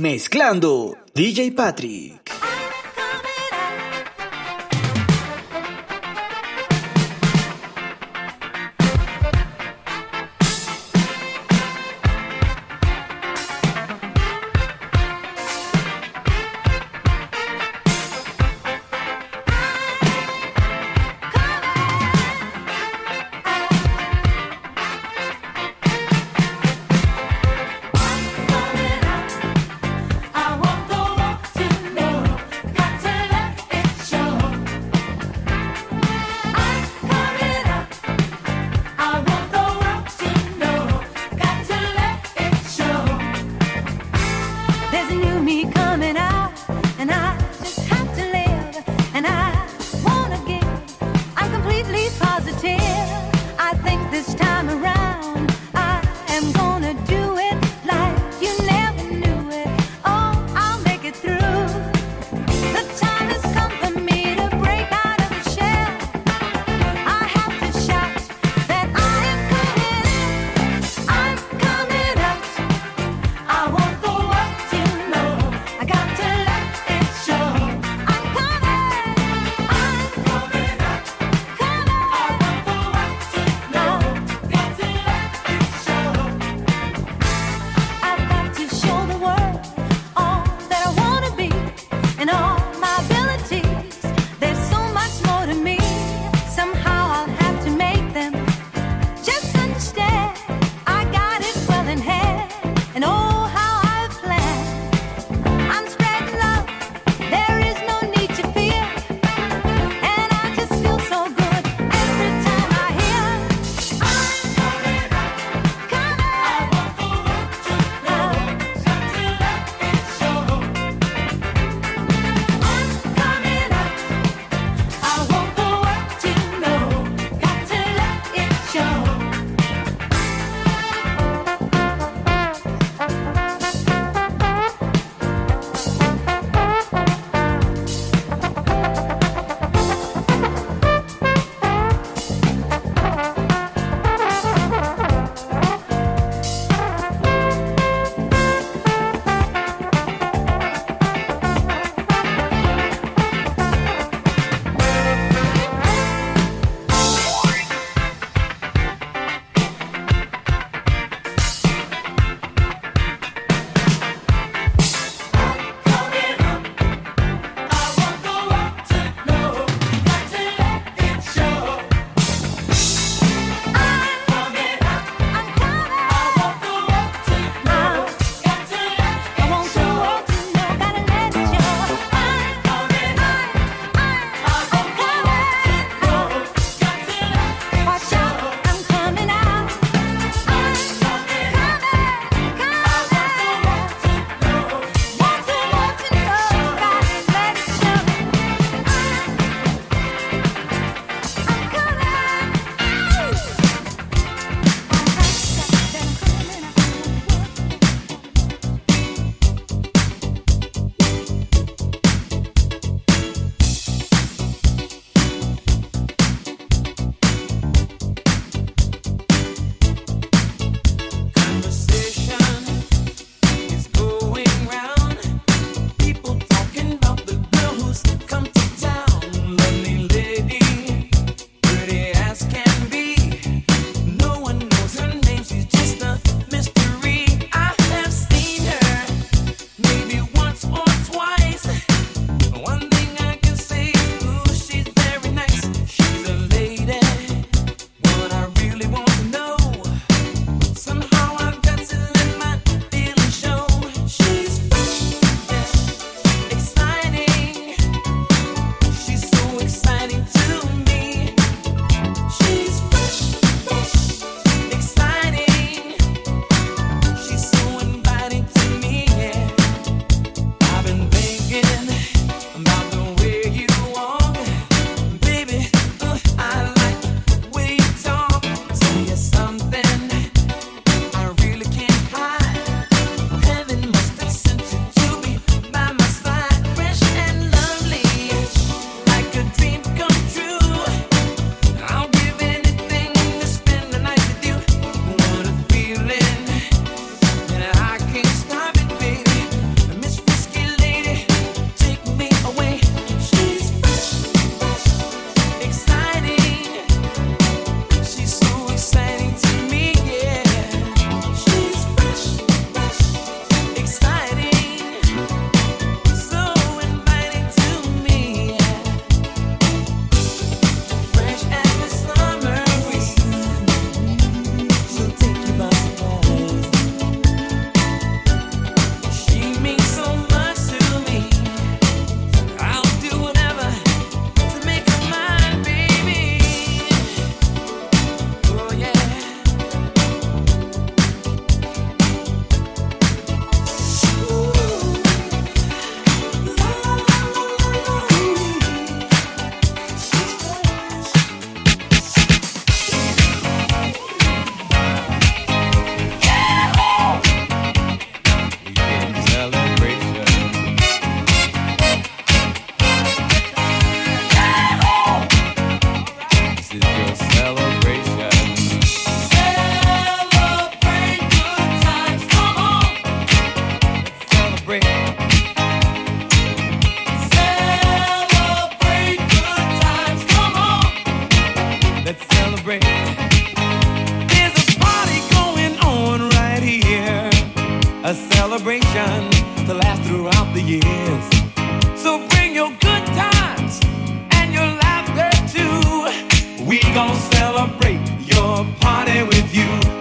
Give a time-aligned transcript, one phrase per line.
[0.00, 2.33] Mezclando DJ Patrick.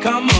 [0.04, 0.32] Come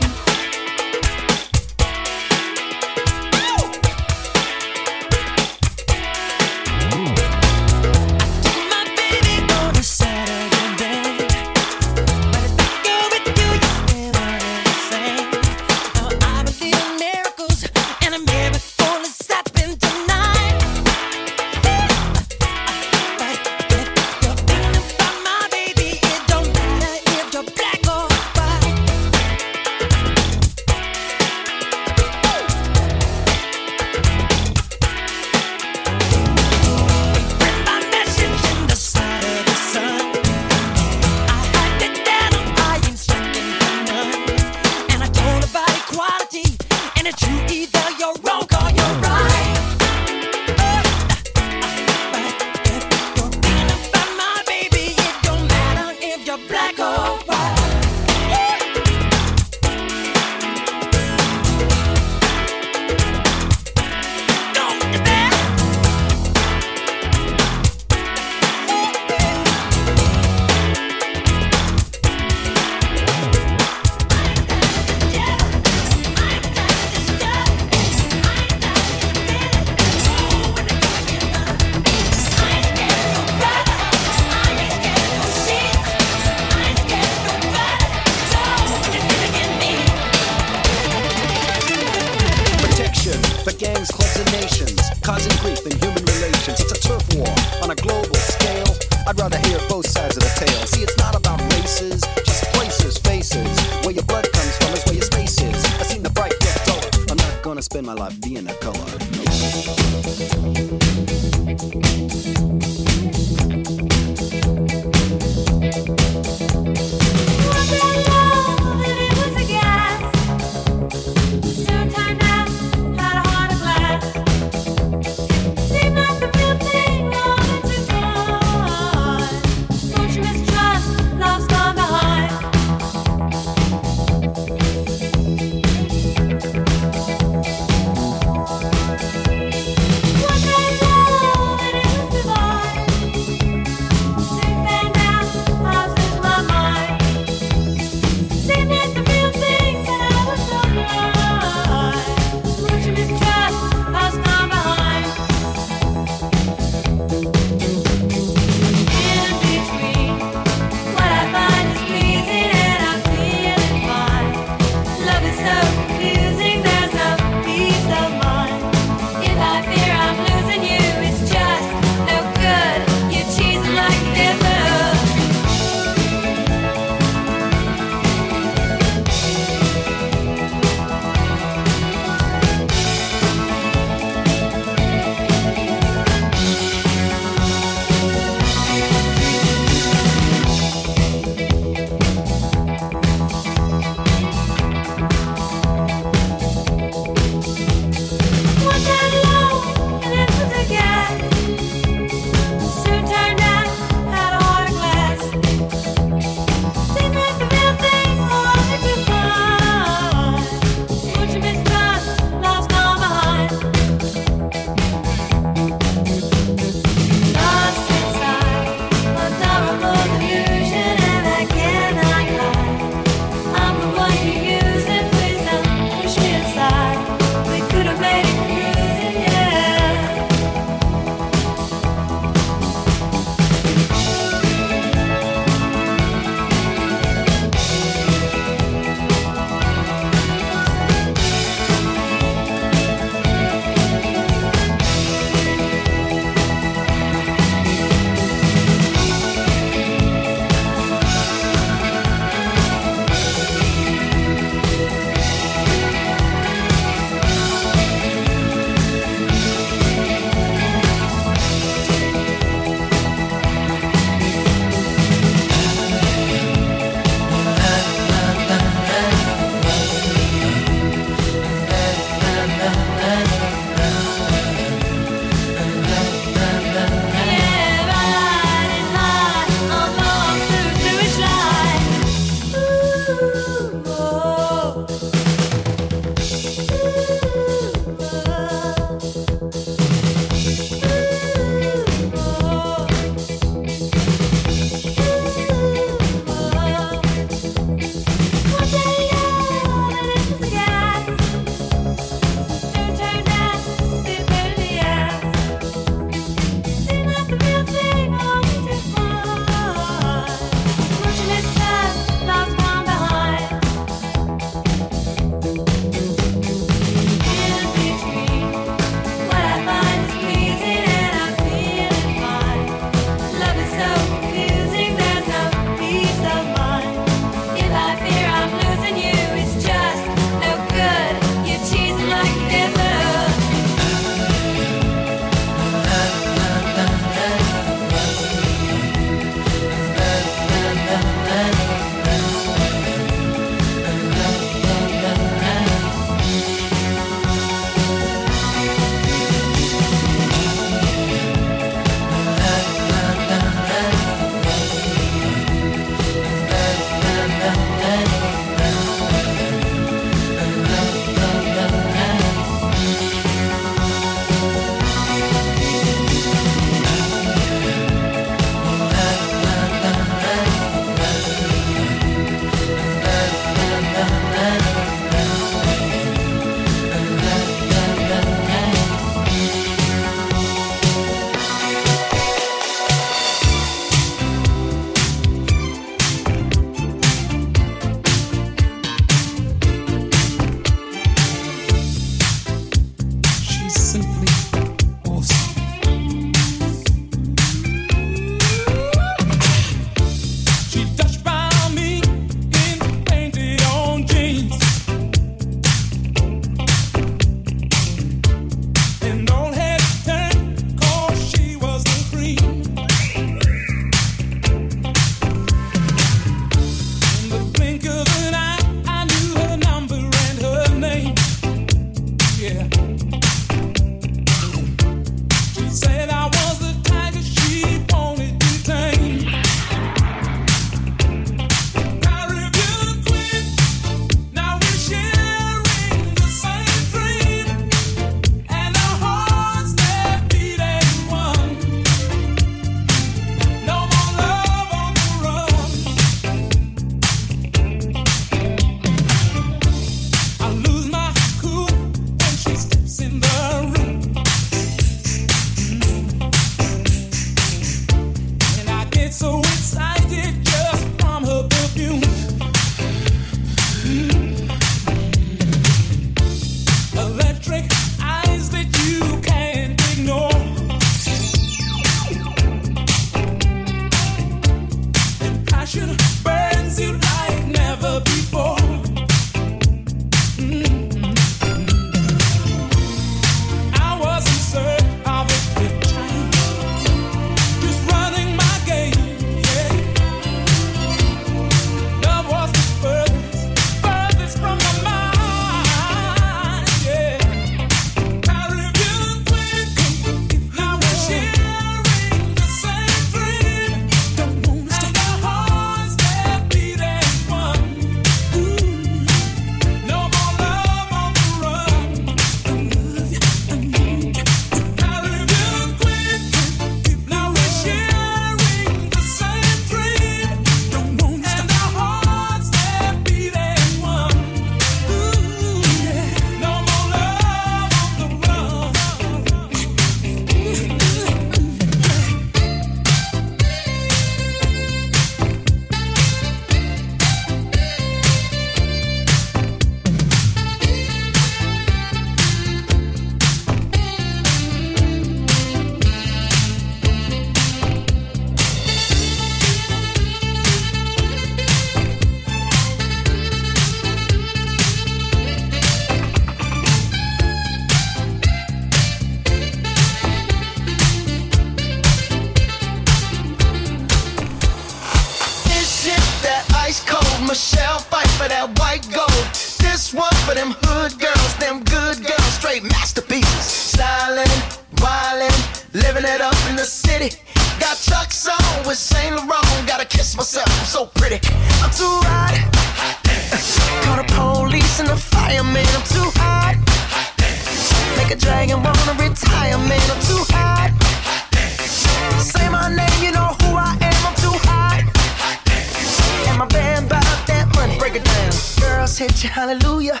[599.16, 600.00] hit you, hallelujah.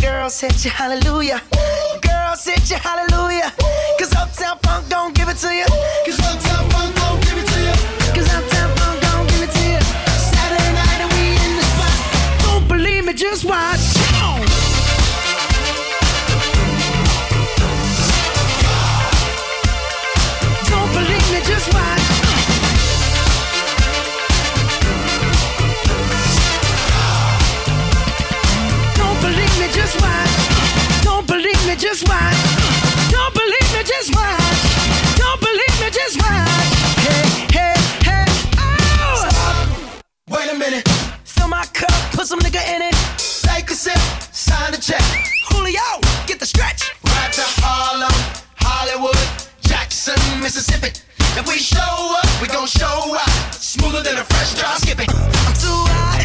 [0.00, 1.40] Girls hit you, hallelujah.
[2.02, 3.52] Girls hit you, hallelujah.
[3.96, 5.66] Cause Uptown Funk don't give it to you.
[6.04, 7.74] Cause Uptown Funk don't give it to you.
[8.12, 9.80] Cause Uptown Funk don't give it to you.
[10.18, 11.94] Saturday night and we in the spot.
[12.42, 13.84] Don't believe me, just watch.
[20.70, 21.99] Don't believe me, just watch.
[32.00, 33.10] Just watch.
[33.10, 35.16] Don't believe me, just watch.
[35.16, 36.72] Don't believe me, just watch.
[37.04, 38.24] Hey, hey, hey,
[38.58, 40.02] oh!
[40.28, 40.88] Wait a minute.
[41.24, 42.94] Fill my cup, put some nigga in it.
[43.42, 43.98] Take a sip,
[44.32, 45.02] sign the check.
[45.50, 46.94] Julio, get the stretch.
[47.04, 48.12] Right to Harlem,
[48.56, 49.18] Hollywood,
[49.60, 50.92] Jackson, Mississippi.
[51.36, 53.54] If we show up, we gon' show out.
[53.54, 55.08] Smoother than a fresh drop skipping.
[55.10, 56.24] I'm too hot.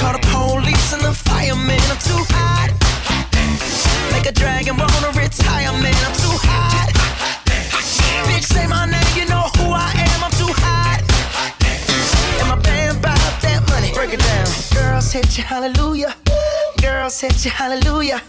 [0.00, 1.80] Call the police and the fireman.
[1.90, 2.89] I'm too hot.
[4.12, 5.94] Make a dragon wanna retire, man.
[6.06, 6.90] I'm too hot.
[8.28, 10.24] Bitch, say my name, you know who I am.
[10.24, 11.00] I'm too hot.
[12.40, 13.92] And my band bought that money.
[13.92, 14.46] Break it down.
[14.74, 16.14] Girls hit you, hallelujah.
[16.80, 18.20] Girls hit you, hallelujah.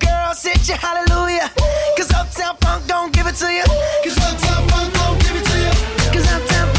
[0.00, 1.50] Girls hit you, hallelujah.
[1.96, 3.64] Cause Uptown Funk don't give it to you.
[4.04, 5.72] Cause Uptown Funk don't give it to you.
[6.12, 6.77] Cause Uptown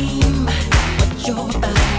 [0.00, 1.89] game, what you're about.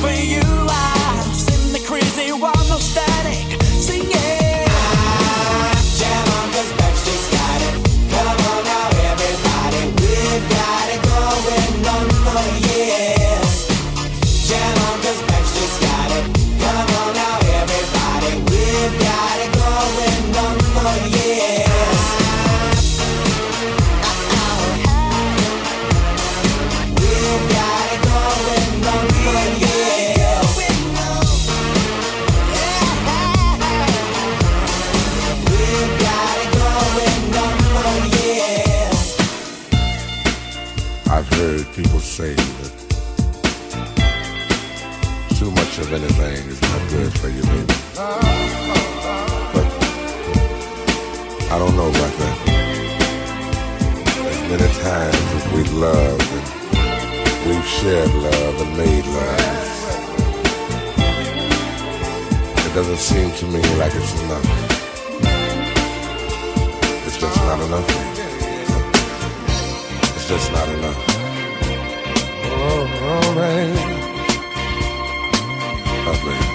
[0.00, 4.45] For you, I send the crazy wild no static, singing.
[55.76, 59.40] We've and we've shared love and made love,
[62.66, 64.46] it doesn't seem to me like it's enough.
[67.06, 67.88] It's just not enough.
[70.16, 71.04] It's just not enough.
[72.48, 73.80] Oh, oh baby.
[76.08, 76.46] Oh, baby.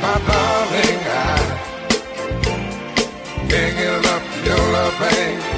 [0.00, 1.36] My darling, I
[3.50, 5.57] can't get enough of your love, babe.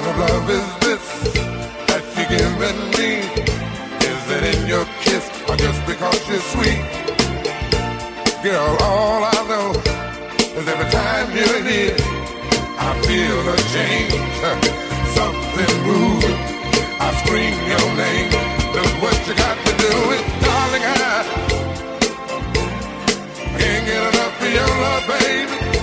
[0.00, 1.04] Kind of love is this
[1.92, 3.20] that you're giving me?
[4.00, 6.80] Is it in your kiss or just because you're sweet?
[8.42, 9.76] Girl, all I know
[10.56, 12.00] is every time you're here,
[12.80, 14.16] I feel a change,
[15.20, 16.38] something moving.
[16.96, 18.32] I scream your name.
[18.72, 20.80] Look what you got to do it, darling.
[20.80, 21.28] I
[23.52, 25.79] can't get enough of your love, baby.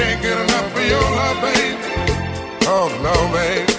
[0.00, 1.76] Can't get enough of your love, baby.
[2.74, 3.74] Oh no, baby.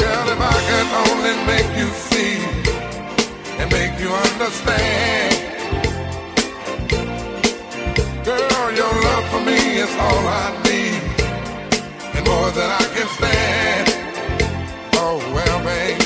[0.00, 2.36] Girl, if I could only make you see
[3.60, 5.32] and make you understand.
[8.28, 11.02] Girl, your love for me is all I need,
[12.16, 13.86] and more than I can stand.
[15.04, 16.02] Oh well, babe,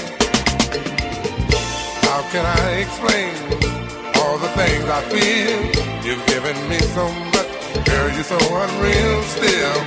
[2.06, 3.34] how can I explain
[4.20, 5.58] all the things I feel?
[6.06, 7.27] You've given me so much,
[7.90, 9.22] girl, you're so unreal.
[9.36, 9.78] Still,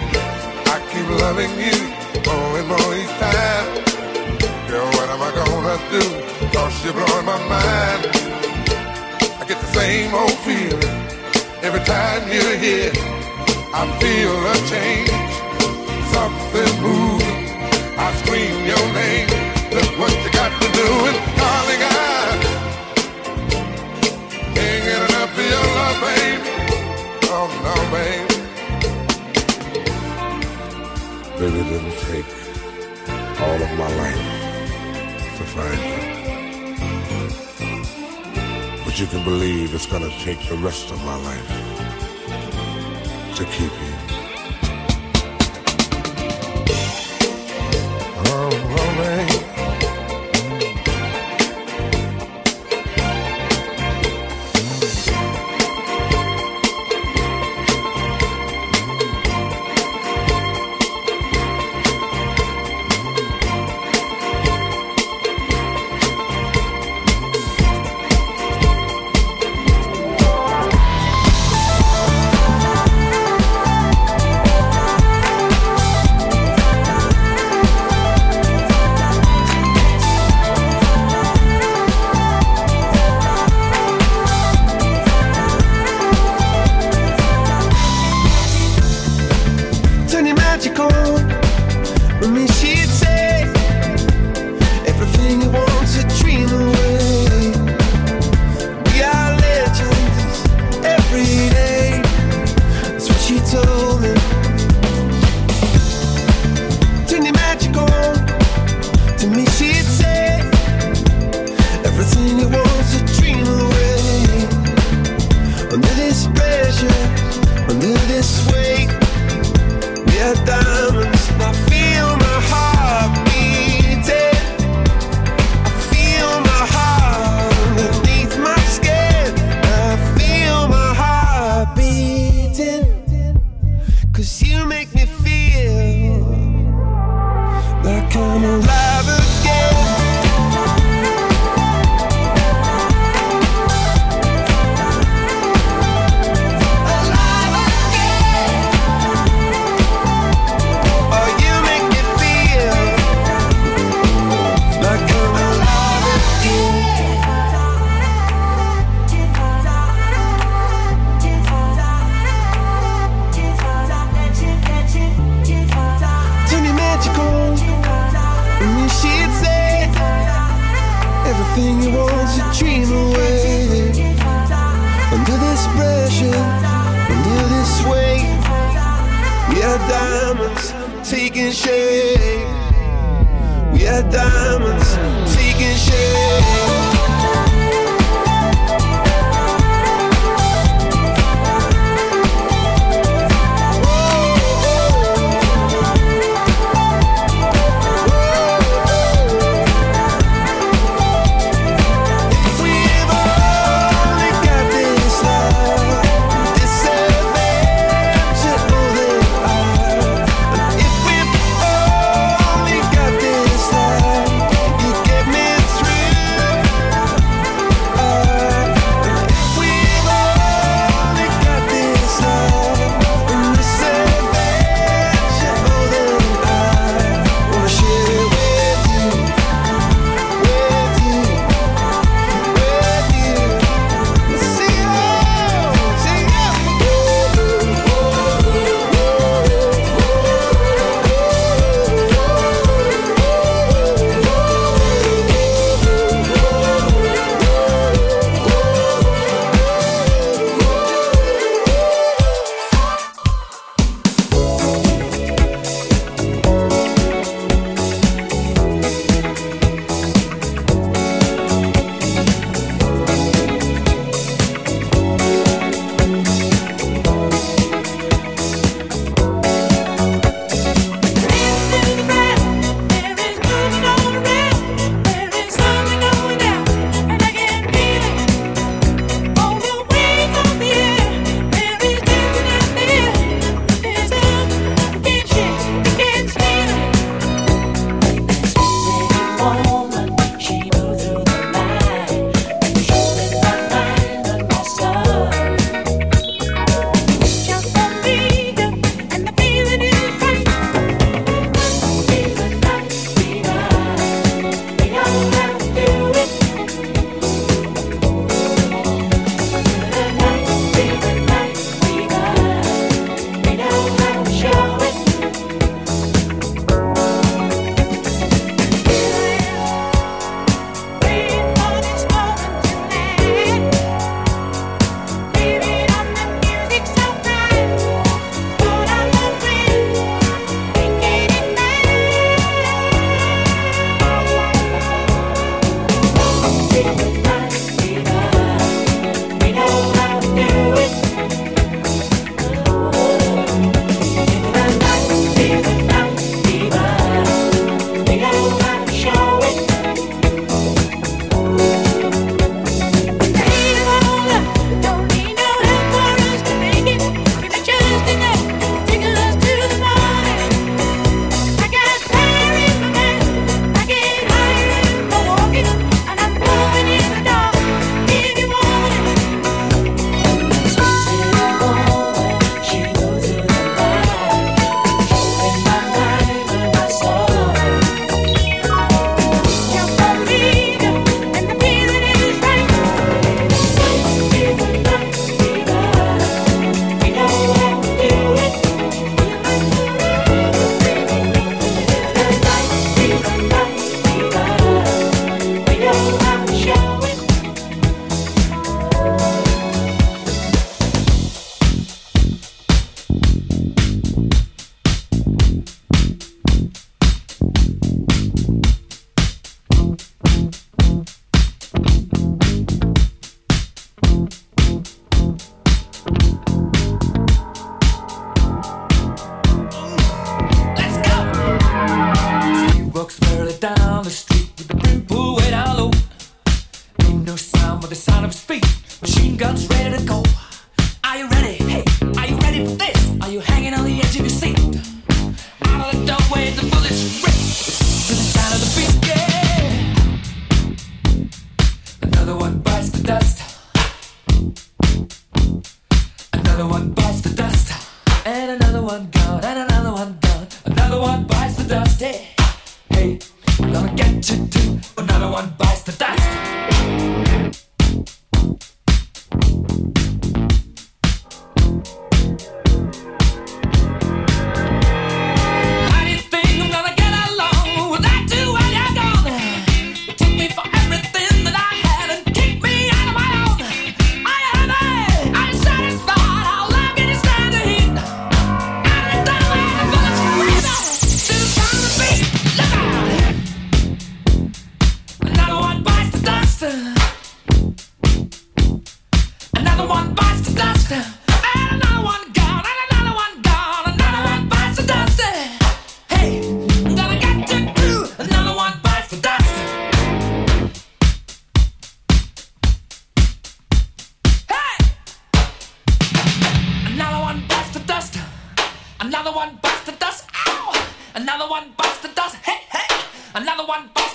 [0.73, 1.77] I keep loving you
[2.25, 3.67] more and more each time.
[4.67, 6.03] Girl, what am I gonna do?
[6.53, 8.01] Cause you're blowing my mind.
[9.39, 10.97] I get the same old feeling
[11.61, 12.91] every time you're here.
[13.73, 15.10] I feel a change,
[39.01, 41.47] you can believe it's gonna take the rest of my life
[43.35, 43.90] to keep you.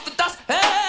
[0.07, 0.39] The dust.
[0.47, 0.86] Hey!